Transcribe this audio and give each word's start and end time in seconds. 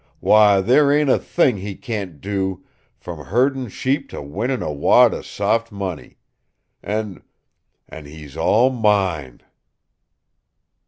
Why, 0.19 0.61
there 0.61 0.91
ain't 0.91 1.11
a 1.11 1.19
thing 1.19 1.57
he 1.57 1.75
can't 1.75 2.19
do, 2.21 2.65
from 2.97 3.23
herdin' 3.25 3.67
sheep 3.69 4.09
to 4.09 4.19
winnin' 4.23 4.63
a 4.63 4.73
wad 4.73 5.13
of 5.13 5.27
soft 5.27 5.71
money! 5.71 6.17
An' 6.81 7.21
an' 7.87 8.05
he's 8.05 8.35
all 8.35 8.71
MINE." 8.71 9.41